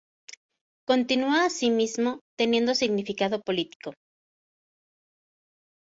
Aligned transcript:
Continúa 0.89 1.45
así 1.45 1.69
mismo 1.69 2.21
teniendo 2.35 2.73
significado 2.73 3.39
político. 3.39 3.93